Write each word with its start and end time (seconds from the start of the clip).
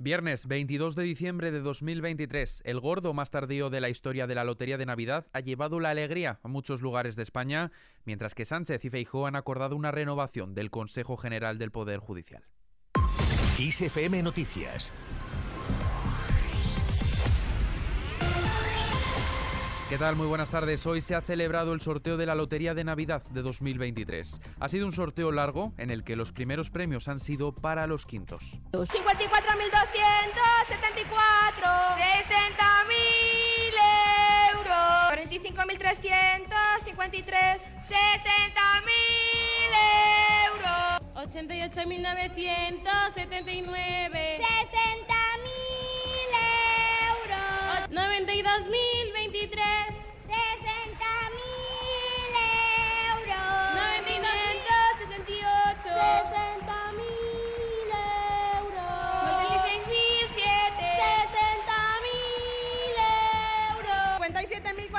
Viernes 0.00 0.48
22 0.48 0.96
de 0.96 1.04
diciembre 1.04 1.52
de 1.52 1.60
2023, 1.60 2.62
el 2.64 2.80
gordo 2.80 3.14
más 3.14 3.30
tardío 3.30 3.70
de 3.70 3.80
la 3.80 3.88
historia 3.88 4.26
de 4.26 4.34
la 4.34 4.42
Lotería 4.42 4.76
de 4.76 4.86
Navidad 4.86 5.28
ha 5.32 5.38
llevado 5.38 5.78
la 5.78 5.90
alegría 5.90 6.40
a 6.42 6.48
muchos 6.48 6.82
lugares 6.82 7.14
de 7.14 7.22
España, 7.22 7.70
mientras 8.04 8.34
que 8.34 8.44
Sánchez 8.44 8.84
y 8.84 8.90
Feijóo 8.90 9.26
han 9.26 9.36
acordado 9.36 9.76
una 9.76 9.92
renovación 9.92 10.52
del 10.52 10.72
Consejo 10.72 11.16
General 11.16 11.58
del 11.58 11.70
Poder 11.70 12.00
Judicial. 12.00 12.42
ISFM 13.56 14.20
Noticias 14.24 14.92
¿Qué 19.94 19.98
tal? 19.98 20.16
Muy 20.16 20.26
buenas 20.26 20.50
tardes. 20.50 20.84
Hoy 20.86 21.00
se 21.02 21.14
ha 21.14 21.20
celebrado 21.20 21.72
el 21.72 21.80
sorteo 21.80 22.16
de 22.16 22.26
la 22.26 22.34
Lotería 22.34 22.74
de 22.74 22.82
Navidad 22.82 23.22
de 23.30 23.42
2023. 23.42 24.40
Ha 24.58 24.68
sido 24.68 24.86
un 24.86 24.92
sorteo 24.92 25.30
largo 25.30 25.72
en 25.78 25.92
el 25.92 26.02
que 26.02 26.16
los 26.16 26.32
primeros 26.32 26.68
premios 26.68 27.06
han 27.06 27.20
sido 27.20 27.52
para 27.52 27.86
los 27.86 28.04
quintos. 28.04 28.58
54.274, 28.72 28.82
60.000 31.94 34.50
euros, 34.50 35.12
45.353, 35.12 37.60
60.000 37.78 37.86
euros, 40.48 40.98
88.979, 41.14 43.30
60.000 43.30 44.42
euros, 47.14 47.86
92.023, 47.90 49.03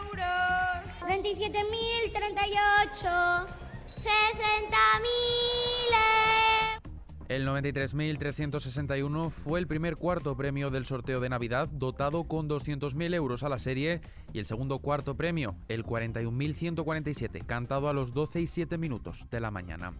euros. 0.00 0.80
27.038, 1.02 3.46
60.000 3.86 5.02
euros. 5.02 5.45
El 7.28 7.44
93.361 7.44 9.30
fue 9.30 9.58
el 9.58 9.66
primer 9.66 9.96
cuarto 9.96 10.36
premio 10.36 10.70
del 10.70 10.86
sorteo 10.86 11.18
de 11.18 11.28
Navidad, 11.28 11.66
dotado 11.68 12.22
con 12.28 12.48
200.000 12.48 13.14
euros 13.14 13.42
a 13.42 13.48
la 13.48 13.58
serie, 13.58 14.00
y 14.32 14.38
el 14.38 14.46
segundo 14.46 14.78
cuarto 14.78 15.16
premio, 15.16 15.56
el 15.66 15.84
41.147, 15.84 17.44
cantado 17.44 17.88
a 17.88 17.92
los 17.92 18.14
12 18.14 18.42
y 18.42 18.46
7 18.46 18.78
minutos 18.78 19.28
de 19.28 19.40
la 19.40 19.50
mañana. 19.50 19.92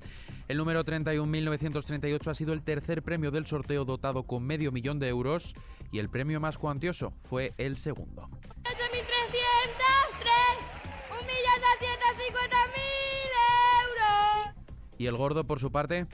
El 0.46 0.58
número 0.58 0.84
31.938 0.84 2.28
ha 2.28 2.34
sido 2.34 2.52
el 2.52 2.62
tercer 2.62 3.02
premio 3.02 3.32
del 3.32 3.46
sorteo 3.46 3.84
dotado 3.84 4.22
con 4.22 4.44
medio 4.44 4.70
millón 4.70 5.00
de 5.00 5.08
euros, 5.08 5.56
y 5.90 5.98
el 5.98 6.08
premio 6.08 6.38
más 6.38 6.58
cuantioso 6.58 7.12
fue 7.24 7.54
el 7.58 7.76
segundo. 7.76 8.28
8.303, 8.62 8.76
1.250.000 11.10 12.86
euros. 13.82 14.54
Y 14.96 15.06
el 15.06 15.16
gordo, 15.16 15.44
por 15.44 15.58
su 15.58 15.72
parte, 15.72 16.06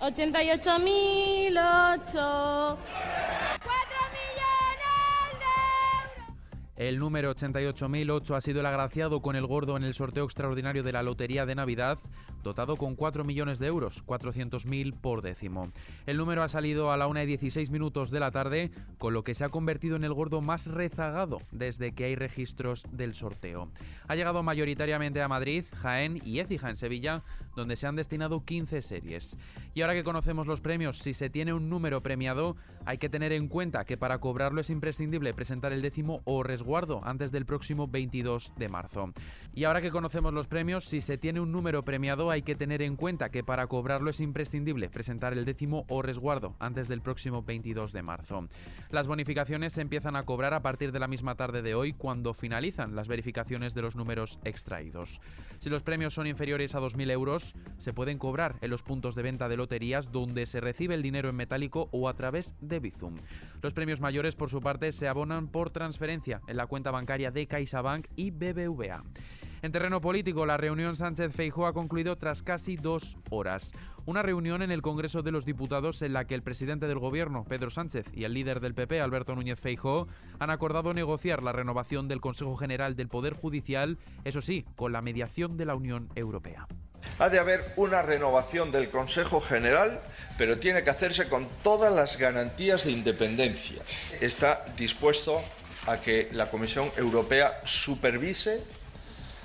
88.008. 0.00 1.56
4 2.12 2.76
millones 4.12 4.76
de 5.38 5.48
euros. 5.48 6.36
El 6.76 6.98
número 6.98 7.34
88.008 7.34 8.36
ha 8.36 8.40
sido 8.42 8.60
el 8.60 8.66
agraciado 8.66 9.22
con 9.22 9.36
el 9.36 9.46
gordo 9.46 9.76
en 9.78 9.84
el 9.84 9.94
sorteo 9.94 10.24
extraordinario 10.24 10.82
de 10.82 10.92
la 10.92 11.02
Lotería 11.02 11.46
de 11.46 11.54
Navidad, 11.54 11.98
dotado 12.42 12.76
con 12.76 12.94
4 12.94 13.24
millones 13.24 13.58
de 13.58 13.68
euros, 13.68 14.04
400.000 14.04 14.94
por 15.00 15.22
décimo. 15.22 15.72
El 16.04 16.18
número 16.18 16.42
ha 16.42 16.48
salido 16.48 16.92
a 16.92 16.98
la 16.98 17.06
1 17.06 17.22
y 17.22 17.26
16 17.26 17.70
minutos 17.70 18.10
de 18.10 18.20
la 18.20 18.30
tarde, 18.30 18.70
con 18.98 19.14
lo 19.14 19.24
que 19.24 19.34
se 19.34 19.44
ha 19.44 19.48
convertido 19.48 19.96
en 19.96 20.04
el 20.04 20.12
gordo 20.12 20.42
más 20.42 20.66
rezagado 20.66 21.40
desde 21.50 21.92
que 21.92 22.04
hay 22.04 22.16
registros 22.16 22.84
del 22.92 23.14
sorteo. 23.14 23.70
Ha 24.06 24.14
llegado 24.14 24.42
mayoritariamente 24.42 25.22
a 25.22 25.28
Madrid, 25.28 25.64
Jaén 25.74 26.20
y 26.24 26.40
Écija 26.40 26.68
en 26.68 26.76
Sevilla, 26.76 27.22
donde 27.56 27.74
se 27.74 27.88
han 27.88 27.96
destinado 27.96 28.44
15 28.44 28.82
series. 28.82 29.36
Y 29.74 29.82
ahora 29.82 29.94
que 29.94 30.04
conocemos 30.04 30.46
los 30.46 30.60
premios, 30.60 30.98
si 30.98 31.14
se 31.14 31.30
tiene 31.30 31.52
un 31.52 31.68
número 31.68 32.00
premiado, 32.02 32.56
hay 32.84 32.98
que 32.98 33.08
tener 33.08 33.32
en 33.32 33.48
cuenta 33.48 33.84
que 33.84 33.96
para 33.96 34.18
cobrarlo 34.18 34.60
es 34.60 34.70
imprescindible 34.70 35.34
presentar 35.34 35.72
el 35.72 35.82
décimo 35.82 36.20
o 36.24 36.44
resguardo 36.44 37.00
antes 37.04 37.32
del 37.32 37.46
próximo 37.46 37.88
22 37.88 38.52
de 38.56 38.68
marzo. 38.68 39.12
Y 39.54 39.64
ahora 39.64 39.82
que 39.82 39.90
conocemos 39.90 40.32
los 40.32 40.46
premios, 40.46 40.84
si 40.84 41.00
se 41.00 41.18
tiene 41.18 41.40
un 41.40 41.50
número 41.50 41.82
premiado, 41.82 42.30
hay 42.30 42.42
que 42.42 42.54
tener 42.54 42.82
en 42.82 42.94
cuenta 42.94 43.30
que 43.30 43.42
para 43.42 43.66
cobrarlo 43.66 44.10
es 44.10 44.20
imprescindible 44.20 44.88
presentar 44.88 45.32
el 45.32 45.44
décimo 45.44 45.84
o 45.88 46.02
resguardo 46.02 46.54
antes 46.60 46.88
del 46.88 47.00
próximo 47.00 47.42
22 47.42 47.92
de 47.92 48.02
marzo. 48.02 48.48
Las 48.90 49.08
bonificaciones 49.08 49.72
se 49.72 49.80
empiezan 49.80 50.14
a 50.14 50.24
cobrar 50.24 50.54
a 50.54 50.62
partir 50.62 50.92
de 50.92 51.00
la 51.00 51.08
misma 51.08 51.34
tarde 51.34 51.62
de 51.62 51.74
hoy 51.74 51.92
cuando 51.92 52.34
finalizan 52.34 52.94
las 52.94 53.08
verificaciones 53.08 53.74
de 53.74 53.82
los 53.82 53.96
números 53.96 54.38
extraídos. 54.44 55.20
Si 55.58 55.70
los 55.70 55.82
premios 55.82 56.14
son 56.14 56.26
inferiores 56.26 56.74
a 56.74 56.80
2.000 56.80 57.10
euros, 57.10 57.45
se 57.78 57.92
pueden 57.92 58.18
cobrar 58.18 58.56
en 58.60 58.70
los 58.70 58.82
puntos 58.82 59.14
de 59.14 59.22
venta 59.22 59.48
de 59.48 59.56
loterías 59.56 60.10
donde 60.10 60.46
se 60.46 60.60
recibe 60.60 60.94
el 60.94 61.02
dinero 61.02 61.28
en 61.28 61.36
metálico 61.36 61.88
o 61.92 62.08
a 62.08 62.14
través 62.14 62.54
de 62.60 62.80
Bizum. 62.80 63.16
Los 63.62 63.72
premios 63.72 64.00
mayores, 64.00 64.34
por 64.34 64.50
su 64.50 64.60
parte, 64.60 64.92
se 64.92 65.08
abonan 65.08 65.48
por 65.48 65.70
transferencia 65.70 66.40
en 66.46 66.56
la 66.56 66.66
cuenta 66.66 66.90
bancaria 66.90 67.30
de 67.30 67.46
CaixaBank 67.46 68.06
y 68.16 68.30
BBVA. 68.30 69.02
En 69.62 69.72
terreno 69.72 70.00
político, 70.00 70.46
la 70.46 70.58
reunión 70.58 70.96
Sánchez-Feijóo 70.96 71.66
ha 71.66 71.72
concluido 71.72 72.16
tras 72.16 72.42
casi 72.42 72.76
dos 72.76 73.18
horas. 73.30 73.72
Una 74.04 74.22
reunión 74.22 74.62
en 74.62 74.70
el 74.70 74.82
Congreso 74.82 75.22
de 75.22 75.32
los 75.32 75.44
Diputados 75.44 76.02
en 76.02 76.12
la 76.12 76.26
que 76.26 76.34
el 76.34 76.42
presidente 76.42 76.86
del 76.86 76.98
Gobierno, 76.98 77.44
Pedro 77.44 77.70
Sánchez, 77.70 78.06
y 78.12 78.24
el 78.24 78.34
líder 78.34 78.60
del 78.60 78.74
PP, 78.74 79.00
Alberto 79.00 79.34
Núñez 79.34 79.58
Feijóo, 79.58 80.06
han 80.38 80.50
acordado 80.50 80.94
negociar 80.94 81.42
la 81.42 81.52
renovación 81.52 82.06
del 82.06 82.20
Consejo 82.20 82.54
General 82.56 82.94
del 82.94 83.08
Poder 83.08 83.34
Judicial, 83.34 83.98
eso 84.24 84.40
sí, 84.40 84.64
con 84.76 84.92
la 84.92 85.02
mediación 85.02 85.56
de 85.56 85.64
la 85.64 85.74
Unión 85.74 86.10
Europea. 86.14 86.68
Ha 87.18 87.30
de 87.30 87.38
haber 87.38 87.72
una 87.76 88.02
renovación 88.02 88.70
del 88.72 88.90
Consejo 88.90 89.40
General, 89.40 89.98
pero 90.36 90.58
tiene 90.58 90.84
que 90.84 90.90
hacerse 90.90 91.28
con 91.28 91.48
todas 91.62 91.92
las 91.92 92.18
garantías 92.18 92.84
de 92.84 92.92
independencia. 92.92 93.82
Está 94.20 94.64
dispuesto 94.76 95.42
a 95.86 95.98
que 95.98 96.28
la 96.32 96.50
Comisión 96.50 96.90
Europea 96.96 97.60
supervise 97.64 98.62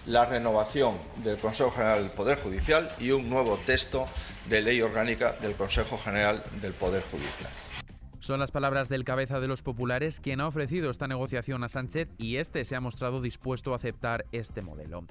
la 0.06 0.26
renovación 0.26 0.98
del 1.24 1.38
Consejo 1.38 1.72
General 1.72 2.02
del 2.02 2.12
Poder 2.12 2.38
Judicial 2.40 2.94
y 3.00 3.12
un 3.12 3.30
nuevo 3.30 3.58
texto 3.66 4.06
de 4.50 4.62
ley 4.62 4.82
orgánica 4.82 5.34
del 5.34 5.54
Consejo 5.54 5.98
General 5.98 6.44
del 6.62 6.74
Poder 6.74 7.04
Judicial. 7.04 7.50
Son 8.20 8.40
las 8.40 8.52
palabras 8.52 8.90
del 8.90 9.06
cabeza 9.06 9.40
de 9.40 9.48
los 9.48 9.64
populares 9.64 10.20
quien 10.20 10.42
ha 10.42 10.48
ofrecido 10.48 10.92
esta 10.92 11.08
negociación 11.08 11.64
a 11.64 11.70
Sánchez 11.70 12.10
y 12.18 12.36
este 12.36 12.66
se 12.66 12.76
ha 12.76 12.82
mostrado 12.82 13.22
dispuesto 13.22 13.74
a 13.74 13.78
aceptar 13.78 14.26
este 14.32 14.62
modelo. 14.62 15.06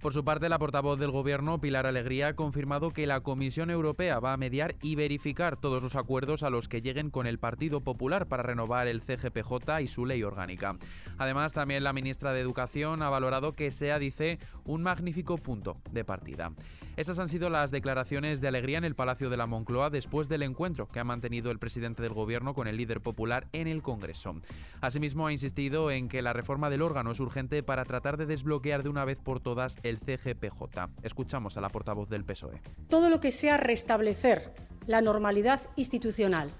Por 0.00 0.12
su 0.12 0.24
parte, 0.24 0.48
la 0.48 0.58
portavoz 0.58 0.98
del 0.98 1.10
Gobierno, 1.10 1.60
Pilar 1.60 1.86
Alegría, 1.86 2.28
ha 2.28 2.36
confirmado 2.36 2.90
que 2.90 3.06
la 3.06 3.20
Comisión 3.20 3.70
Europea 3.70 4.20
va 4.20 4.34
a 4.34 4.36
mediar 4.36 4.76
y 4.82 4.94
verificar 4.94 5.56
todos 5.56 5.82
los 5.82 5.96
acuerdos 5.96 6.42
a 6.42 6.50
los 6.50 6.68
que 6.68 6.82
lleguen 6.82 7.10
con 7.10 7.26
el 7.26 7.38
Partido 7.38 7.80
Popular 7.80 8.26
para 8.26 8.42
renovar 8.42 8.86
el 8.88 9.00
CGPJ 9.00 9.80
y 9.82 9.88
su 9.88 10.06
ley 10.06 10.22
orgánica. 10.22 10.76
Además, 11.18 11.54
también 11.54 11.82
la 11.82 11.92
ministra 11.92 12.32
de 12.32 12.40
Educación 12.40 13.02
ha 13.02 13.08
valorado 13.08 13.54
que 13.54 13.70
sea, 13.70 13.98
dice, 13.98 14.38
un 14.64 14.82
magnífico 14.82 15.38
punto 15.38 15.78
de 15.90 16.04
partida. 16.04 16.52
Esas 16.96 17.18
han 17.18 17.28
sido 17.28 17.50
las 17.50 17.70
declaraciones 17.70 18.40
de 18.40 18.48
Alegría 18.48 18.78
en 18.78 18.84
el 18.84 18.94
Palacio 18.94 19.28
de 19.28 19.36
la 19.36 19.46
Moncloa 19.46 19.90
después 19.90 20.30
del 20.30 20.42
encuentro 20.42 20.88
que 20.88 20.98
ha 20.98 21.04
mantenido 21.04 21.50
el 21.50 21.58
presidente 21.58 22.02
del 22.02 22.14
Gobierno 22.14 22.54
con 22.54 22.68
el 22.68 22.78
líder 22.78 23.02
popular 23.02 23.48
en 23.52 23.68
el 23.68 23.82
Congreso. 23.82 24.36
Asimismo, 24.80 25.26
ha 25.26 25.32
insistido 25.32 25.90
en 25.90 26.08
que 26.08 26.22
la 26.22 26.32
reforma 26.32 26.70
del 26.70 26.80
órgano 26.80 27.10
es 27.10 27.20
urgente 27.20 27.62
para 27.62 27.84
tratar 27.84 28.16
de 28.16 28.24
desbloquear 28.24 28.82
de 28.82 28.88
una 28.88 29.04
vez 29.04 29.18
por 29.18 29.40
todas 29.40 29.76
el 29.82 29.98
CGPJ. 29.98 30.88
Escuchamos 31.02 31.58
a 31.58 31.60
la 31.60 31.68
portavoz 31.68 32.08
del 32.08 32.24
PSOE. 32.24 32.62
Todo 32.88 33.10
lo 33.10 33.20
que 33.20 33.30
sea 33.30 33.58
restablecer 33.58 34.54
la 34.86 35.02
normalidad 35.02 35.60
institucional 35.76 36.50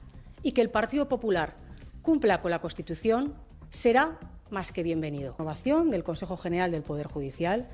y 0.43 0.53
que 0.53 0.61
el 0.61 0.69
Partido 0.69 1.09
Popular 1.09 1.57
cumpla 2.03 2.43
con 2.43 2.51
la 2.51 2.59
Constitución 2.59 3.33
será 3.71 4.19
más 4.51 4.71
que 4.71 4.83
bienvenido. 4.83 5.35
Renovación 5.39 5.91
del 5.91 6.05
Consejo 6.05 6.37
General 6.37 6.71
del 6.71 6.83
Poder 6.83 7.07
Judicial 7.07 7.71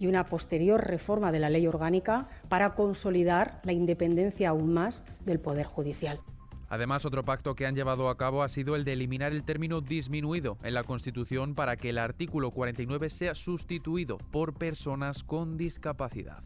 y 0.00 0.08
una 0.08 0.24
posterior 0.26 0.84
reforma 0.84 1.30
de 1.30 1.38
la 1.38 1.50
ley 1.50 1.68
orgánica 1.68 2.26
para 2.48 2.74
consolidar 2.74 3.60
la 3.62 3.72
independencia 3.72 4.48
aún 4.48 4.72
más 4.72 5.04
del 5.24 5.38
Poder 5.38 5.66
Judicial. 5.66 6.18
Además, 6.70 7.04
otro 7.04 7.24
pacto 7.24 7.54
que 7.54 7.66
han 7.66 7.74
llevado 7.74 8.08
a 8.08 8.16
cabo 8.16 8.42
ha 8.42 8.48
sido 8.48 8.76
el 8.76 8.84
de 8.84 8.94
eliminar 8.94 9.32
el 9.32 9.44
término 9.44 9.80
disminuido 9.80 10.56
en 10.62 10.74
la 10.74 10.84
Constitución 10.84 11.54
para 11.54 11.76
que 11.76 11.90
el 11.90 11.98
artículo 11.98 12.52
49 12.52 13.10
sea 13.10 13.34
sustituido 13.34 14.18
por 14.18 14.54
personas 14.54 15.22
con 15.22 15.56
discapacidad. 15.56 16.42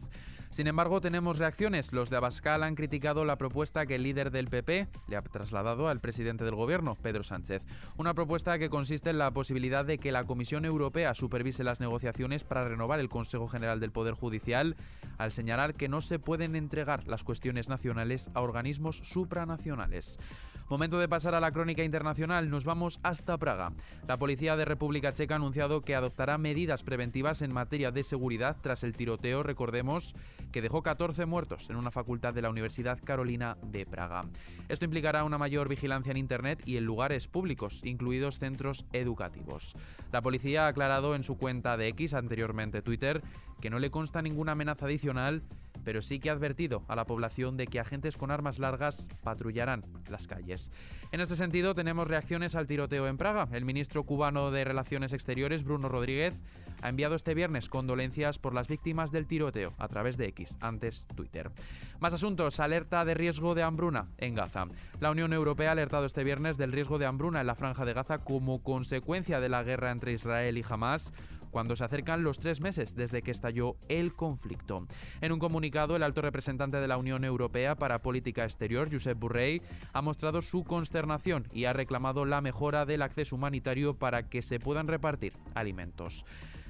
Sin 0.49 0.67
embargo, 0.67 1.01
tenemos 1.01 1.37
reacciones. 1.37 1.91
Los 1.91 2.09
de 2.09 2.17
Abascal 2.17 2.63
han 2.63 2.75
criticado 2.75 3.25
la 3.25 3.37
propuesta 3.37 3.85
que 3.85 3.95
el 3.95 4.03
líder 4.03 4.31
del 4.31 4.47
PP 4.47 4.87
le 5.07 5.15
ha 5.17 5.21
trasladado 5.21 5.87
al 5.87 5.99
presidente 5.99 6.45
del 6.45 6.55
gobierno, 6.55 6.95
Pedro 6.95 7.23
Sánchez. 7.23 7.65
Una 7.97 8.13
propuesta 8.13 8.57
que 8.57 8.69
consiste 8.69 9.09
en 9.09 9.17
la 9.17 9.31
posibilidad 9.31 9.85
de 9.85 9.97
que 9.97 10.11
la 10.11 10.23
Comisión 10.23 10.65
Europea 10.65 11.13
supervise 11.13 11.63
las 11.63 11.79
negociaciones 11.79 12.43
para 12.43 12.67
renovar 12.67 12.99
el 12.99 13.09
Consejo 13.09 13.47
General 13.47 13.79
del 13.79 13.91
Poder 13.91 14.13
Judicial, 14.13 14.75
al 15.17 15.31
señalar 15.31 15.73
que 15.73 15.89
no 15.89 16.01
se 16.01 16.19
pueden 16.19 16.55
entregar 16.55 17.07
las 17.07 17.23
cuestiones 17.23 17.69
nacionales 17.69 18.29
a 18.33 18.41
organismos 18.41 18.97
supranacionales. 18.97 20.19
Momento 20.67 20.97
de 20.97 21.07
pasar 21.07 21.35
a 21.35 21.39
la 21.39 21.51
crónica 21.51 21.83
internacional, 21.83 22.49
nos 22.49 22.65
vamos 22.65 22.99
hasta 23.03 23.37
Praga. 23.37 23.71
La 24.07 24.17
policía 24.17 24.55
de 24.55 24.65
República 24.65 25.13
Checa 25.13 25.35
ha 25.35 25.37
anunciado 25.37 25.81
que 25.81 25.93
adoptará 25.93 26.39
medidas 26.39 26.81
preventivas 26.81 27.43
en 27.43 27.53
materia 27.53 27.91
de 27.91 28.03
seguridad 28.03 28.57
tras 28.61 28.83
el 28.83 28.93
tiroteo, 28.93 29.43
recordemos, 29.43 30.15
que 30.51 30.63
dejó 30.63 30.81
14 30.81 31.27
muertos 31.27 31.69
en 31.69 31.75
una 31.75 31.91
facultad 31.91 32.33
de 32.33 32.41
la 32.41 32.49
Universidad 32.49 32.99
Carolina 33.03 33.57
de 33.61 33.85
Praga. 33.85 34.25
Esto 34.67 34.85
implicará 34.85 35.23
una 35.23 35.37
mayor 35.37 35.69
vigilancia 35.69 36.09
en 36.09 36.17
Internet 36.17 36.63
y 36.65 36.77
en 36.77 36.85
lugares 36.85 37.27
públicos, 37.27 37.81
incluidos 37.83 38.39
centros 38.39 38.85
educativos. 38.91 39.75
La 40.11 40.23
policía 40.23 40.65
ha 40.65 40.69
aclarado 40.69 41.13
en 41.13 41.23
su 41.23 41.37
cuenta 41.37 41.77
de 41.77 41.89
X, 41.89 42.15
anteriormente 42.15 42.81
Twitter, 42.81 43.21
que 43.61 43.69
no 43.69 43.77
le 43.77 43.91
consta 43.91 44.23
ninguna 44.23 44.53
amenaza 44.53 44.87
adicional 44.87 45.43
pero 45.85 46.01
sí 46.01 46.19
que 46.19 46.29
ha 46.29 46.33
advertido 46.33 46.83
a 46.89 46.95
la 46.95 47.05
población 47.05 47.55
de 47.55 47.67
que 47.67 47.79
agentes 47.79 48.17
con 48.17 48.31
armas 48.31 48.59
largas 48.59 49.07
patrullarán 49.23 49.85
las 50.09 50.27
calles. 50.27 50.71
En 51.11 51.21
este 51.21 51.37
sentido, 51.37 51.75
tenemos 51.75 52.07
reacciones 52.07 52.55
al 52.55 52.67
tiroteo 52.67 53.07
en 53.07 53.17
Praga. 53.17 53.47
El 53.53 53.63
ministro 53.63 54.03
cubano 54.03 54.51
de 54.51 54.65
Relaciones 54.65 55.13
Exteriores, 55.13 55.63
Bruno 55.63 55.87
Rodríguez, 55.87 56.33
ha 56.81 56.89
enviado 56.89 57.15
este 57.15 57.33
viernes 57.33 57.69
condolencias 57.69 58.37
por 58.37 58.53
las 58.53 58.67
víctimas 58.67 59.11
del 59.11 59.27
tiroteo 59.27 59.73
a 59.77 59.87
través 59.87 60.17
de 60.17 60.27
X, 60.27 60.57
antes 60.59 61.05
Twitter. 61.15 61.51
Más 61.99 62.13
asuntos, 62.13 62.59
alerta 62.59 63.05
de 63.05 63.13
riesgo 63.13 63.55
de 63.55 63.63
hambruna 63.63 64.07
en 64.17 64.35
Gaza. 64.35 64.65
La 64.99 65.11
Unión 65.11 65.31
Europea 65.31 65.69
ha 65.69 65.71
alertado 65.71 66.05
este 66.05 66.23
viernes 66.23 66.57
del 66.57 66.71
riesgo 66.71 66.97
de 66.97 67.05
hambruna 67.05 67.41
en 67.41 67.47
la 67.47 67.55
franja 67.55 67.85
de 67.85 67.93
Gaza 67.93 68.19
como 68.19 68.61
consecuencia 68.61 69.39
de 69.39 69.49
la 69.49 69.63
guerra 69.63 69.91
entre 69.91 70.13
Israel 70.13 70.57
y 70.57 70.65
Hamas 70.67 71.13
cuando 71.55 71.77
se 71.77 71.85
acercan 71.85 72.21
los 72.21 72.37
tres 72.37 72.59
meses 72.59 72.97
desde 72.97 73.21
que 73.21 73.31
estalló 73.31 73.77
el 73.87 74.13
conflicto. 74.13 74.85
En 75.21 75.31
un 75.31 75.39
comunicado, 75.39 75.95
el 75.95 76.03
alto 76.03 76.21
representante 76.21 76.81
de 76.81 76.87
la 76.89 76.97
Unión 76.97 77.23
Europea 77.23 77.75
para 77.75 78.01
Política 78.01 78.43
Exterior, 78.43 78.89
Josep 78.91 79.17
Burrell, 79.17 79.61
ha 79.93 80.01
mostrado 80.01 80.41
su 80.41 80.65
consternación 80.65 81.47
y 81.53 81.63
ha 81.63 81.71
reclamado 81.71 82.25
la 82.25 82.41
mejora 82.41 82.85
del 82.85 83.03
acceso 83.03 83.37
humanitario 83.37 83.93
para 83.93 84.27
que 84.27 84.41
se 84.41 84.59
puedan 84.59 84.89
repartir 84.89 85.31
alimentos. 85.53 86.25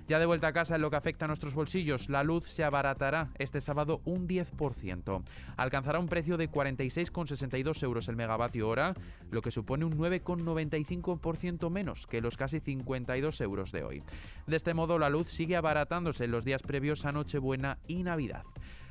Ya 0.07 0.19
de 0.19 0.27
vuelta 0.27 0.47
a 0.47 0.53
casa 0.53 0.75
en 0.75 0.81
lo 0.81 0.91
que 0.91 0.97
afecta 0.97 1.25
a 1.25 1.27
nuestros 1.27 1.55
bolsillos, 1.55 2.09
la 2.09 2.23
luz 2.23 2.43
se 2.47 2.63
abaratará 2.63 3.29
este 3.39 3.59
sábado 3.59 4.01
un 4.05 4.27
10%. 4.27 5.23
Alcanzará 5.57 5.97
un 5.97 6.07
precio 6.07 6.37
de 6.37 6.47
46,62 6.47 7.81
euros 7.81 8.07
el 8.07 8.15
megavatio 8.15 8.69
hora, 8.69 8.93
lo 9.31 9.41
que 9.41 9.49
supone 9.49 9.83
un 9.83 9.97
9,95% 9.97 11.71
menos 11.71 12.05
que 12.05 12.21
los 12.21 12.37
casi 12.37 12.59
52 12.59 13.41
euros 13.41 13.71
de 13.71 13.83
hoy. 13.83 14.03
De 14.45 14.55
este 14.55 14.75
modo, 14.75 14.99
la 14.99 15.09
luz 15.09 15.29
sigue 15.31 15.55
abaratándose 15.55 16.25
en 16.25 16.31
los 16.31 16.45
días 16.45 16.61
previos 16.61 17.05
a 17.05 17.11
Nochebuena 17.11 17.79
y 17.87 18.03
Navidad. 18.03 18.43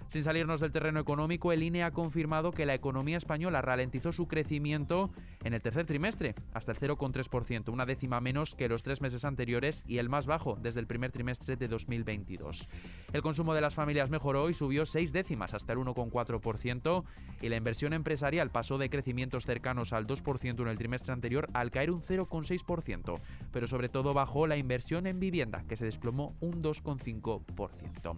Sin 0.09 0.23
salirnos 0.23 0.61
del 0.61 0.73
terreno 0.73 1.01
económico, 1.01 1.53
el 1.53 1.63
INE 1.63 1.83
ha 1.83 1.91
confirmado 1.91 2.53
que 2.53 2.67
la 2.67 2.75
economía 2.75 3.17
española 3.17 3.63
ralentizó 3.63 4.13
su 4.13 4.29
crecimiento 4.29 5.11
en 5.43 5.55
el 5.55 5.63
tercer 5.63 5.87
trimestre, 5.87 6.35
hasta 6.53 6.73
el 6.73 6.79
0,3%, 6.79 7.73
una 7.73 7.87
décima 7.87 8.21
menos 8.21 8.55
que 8.55 8.69
los 8.69 8.83
tres 8.83 9.01
meses 9.01 9.25
anteriores 9.25 9.83
y 9.87 9.99
el 9.99 10.09
más 10.09 10.27
bajo 10.27 10.57
desde 10.61 10.81
el 10.81 10.87
primer 10.87 11.11
trimestre 11.11 11.57
de 11.57 11.69
2022. 11.69 12.69
El 13.13 13.23
consumo 13.23 13.55
de 13.55 13.61
las 13.61 13.75
familias 13.75 14.11
mejoró 14.11 14.51
y 14.51 14.55
subió 14.55 14.87
seis 14.87 15.13
décimas 15.13 15.53
hasta 15.53 15.73
el 15.73 15.81
1,4% 15.81 17.05
y 17.43 17.49
la 17.49 17.57
inversión 17.57 17.93
empresarial 17.93 18.51
pasó 18.51 18.79
de 18.79 18.91
crecimientos 18.91 19.45
cercanos 19.45 19.93
al 19.93 20.07
2% 20.07 20.61
en 20.61 20.69
el 20.69 20.79
trimestre 20.79 21.13
anterior 21.13 21.49
al 21.55 21.71
caer 21.71 21.91
un 21.91 22.03
0,6%, 22.03 23.21
pero 23.53 23.67
sobre 23.67 23.89
todo 23.89 24.15
bajó 24.15 24.47
la 24.47 24.57
inversión 24.57 25.07
en 25.07 25.19
vivienda, 25.19 25.65
que 25.69 25.77
se 25.77 25.85
desplomó 25.85 26.37
un 26.41 26.63
2,5%. 26.63 28.17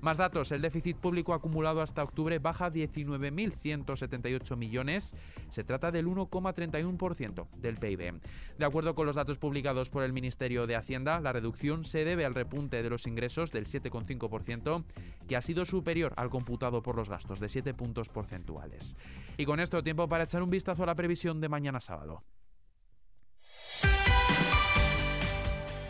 Más 0.00 0.16
datos, 0.16 0.50
el 0.50 0.62
déficit 0.62 0.96
público 0.96 1.34
acumulado 1.34 1.82
hasta 1.82 2.02
octubre 2.02 2.38
baja 2.38 2.70
19.178 2.70 4.56
millones, 4.56 5.14
se 5.50 5.62
trata 5.62 5.90
del 5.90 6.06
1,31% 6.06 7.46
del 7.58 7.76
PIB. 7.76 8.14
De 8.58 8.64
acuerdo 8.64 8.94
con 8.94 9.04
los 9.06 9.16
datos 9.16 9.36
publicados 9.36 9.90
por 9.90 10.02
el 10.02 10.14
Ministerio 10.14 10.66
de 10.66 10.76
Hacienda, 10.76 11.20
la 11.20 11.32
reducción 11.32 11.84
se 11.84 12.06
debe 12.06 12.24
al 12.24 12.34
repunte 12.34 12.82
de 12.82 12.88
los 12.88 13.06
ingresos 13.06 13.52
del 13.52 13.66
7,5%, 13.66 14.84
que 15.28 15.36
ha 15.36 15.42
sido 15.42 15.66
superior 15.66 16.14
al 16.16 16.30
computado 16.30 16.82
por 16.82 16.96
los 16.96 17.10
gastos 17.10 17.38
de 17.38 17.50
7 17.50 17.74
puntos 17.74 18.08
porcentuales. 18.08 18.96
Y 19.36 19.44
con 19.44 19.60
esto 19.60 19.82
tiempo 19.82 20.08
para 20.08 20.24
echar 20.24 20.42
un 20.42 20.48
vistazo 20.50 20.82
a 20.82 20.86
la 20.86 20.94
previsión 20.94 21.42
de 21.42 21.50
mañana 21.50 21.80
sábado. 21.80 22.22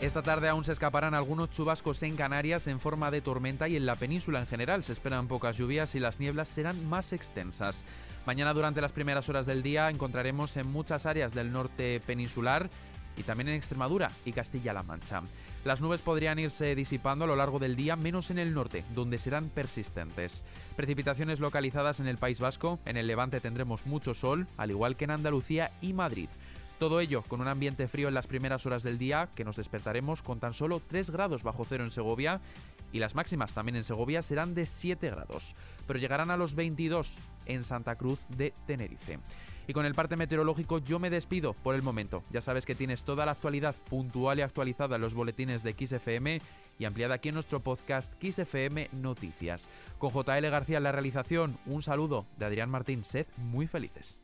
Esta 0.01 0.23
tarde 0.23 0.49
aún 0.49 0.63
se 0.63 0.71
escaparán 0.71 1.13
algunos 1.13 1.51
chubascos 1.51 2.01
en 2.01 2.15
Canarias 2.15 2.65
en 2.65 2.79
forma 2.79 3.11
de 3.11 3.21
tormenta 3.21 3.67
y 3.67 3.75
en 3.75 3.85
la 3.85 3.93
península 3.93 4.39
en 4.39 4.47
general 4.47 4.83
se 4.83 4.93
esperan 4.93 5.27
pocas 5.27 5.55
lluvias 5.55 5.93
y 5.93 5.99
las 5.99 6.19
nieblas 6.19 6.49
serán 6.49 6.89
más 6.89 7.13
extensas. 7.13 7.83
Mañana 8.25 8.55
durante 8.55 8.81
las 8.81 8.91
primeras 8.91 9.29
horas 9.29 9.45
del 9.45 9.61
día 9.61 9.91
encontraremos 9.91 10.57
en 10.57 10.71
muchas 10.71 11.05
áreas 11.05 11.35
del 11.35 11.51
norte 11.51 11.99
peninsular 11.99 12.67
y 13.15 13.21
también 13.21 13.49
en 13.49 13.55
Extremadura 13.55 14.09
y 14.25 14.31
Castilla-La 14.31 14.81
Mancha. 14.81 15.21
Las 15.65 15.81
nubes 15.81 16.01
podrían 16.01 16.39
irse 16.39 16.73
disipando 16.73 17.25
a 17.25 17.27
lo 17.27 17.35
largo 17.35 17.59
del 17.59 17.75
día, 17.75 17.95
menos 17.95 18.31
en 18.31 18.39
el 18.39 18.55
norte, 18.55 18.83
donde 18.95 19.19
serán 19.19 19.49
persistentes. 19.49 20.43
Precipitaciones 20.75 21.39
localizadas 21.39 21.99
en 21.99 22.07
el 22.07 22.17
País 22.17 22.39
Vasco, 22.39 22.79
en 22.85 22.97
el 22.97 23.05
Levante 23.05 23.39
tendremos 23.39 23.85
mucho 23.85 24.15
sol, 24.15 24.47
al 24.57 24.71
igual 24.71 24.95
que 24.95 25.03
en 25.03 25.11
Andalucía 25.11 25.71
y 25.79 25.93
Madrid. 25.93 26.29
Todo 26.81 26.99
ello 26.99 27.21
con 27.27 27.41
un 27.41 27.47
ambiente 27.47 27.87
frío 27.87 28.07
en 28.07 28.15
las 28.15 28.25
primeras 28.25 28.65
horas 28.65 28.81
del 28.81 28.97
día, 28.97 29.29
que 29.35 29.45
nos 29.45 29.57
despertaremos 29.57 30.23
con 30.23 30.39
tan 30.39 30.55
solo 30.55 30.81
3 30.87 31.11
grados 31.11 31.43
bajo 31.43 31.63
cero 31.63 31.83
en 31.83 31.91
Segovia, 31.91 32.41
y 32.91 32.97
las 32.97 33.13
máximas 33.13 33.53
también 33.53 33.75
en 33.75 33.83
Segovia 33.83 34.23
serán 34.23 34.55
de 34.55 34.65
7 34.65 35.11
grados, 35.11 35.53
pero 35.85 35.99
llegarán 35.99 36.31
a 36.31 36.37
los 36.37 36.55
22 36.55 37.13
en 37.45 37.63
Santa 37.63 37.97
Cruz 37.97 38.17
de 38.29 38.55
Tenerife. 38.65 39.19
Y 39.67 39.73
con 39.73 39.85
el 39.85 39.93
parte 39.93 40.15
meteorológico 40.15 40.79
yo 40.79 40.97
me 40.97 41.11
despido 41.11 41.53
por 41.53 41.75
el 41.75 41.83
momento. 41.83 42.23
Ya 42.31 42.41
sabes 42.41 42.65
que 42.65 42.73
tienes 42.73 43.03
toda 43.03 43.27
la 43.27 43.33
actualidad 43.33 43.75
puntual 43.87 44.39
y 44.39 44.41
actualizada 44.41 44.95
en 44.95 45.03
los 45.03 45.13
boletines 45.13 45.61
de 45.61 45.73
XFM 45.73 46.41
y 46.79 46.85
ampliada 46.85 47.13
aquí 47.13 47.29
en 47.29 47.35
nuestro 47.35 47.59
podcast 47.59 48.11
XFM 48.23 48.89
Noticias. 48.91 49.69
Con 49.99 50.09
JL 50.09 50.49
García 50.49 50.77
en 50.77 50.83
la 50.83 50.91
realización, 50.91 51.59
un 51.67 51.83
saludo 51.83 52.25
de 52.39 52.45
Adrián 52.45 52.71
Martín. 52.71 53.03
Sed 53.03 53.27
muy 53.37 53.67
felices. 53.67 54.19